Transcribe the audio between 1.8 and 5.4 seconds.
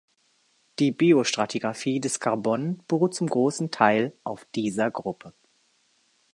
des Karbon beruht zum großen Teil auf dieser Gruppe.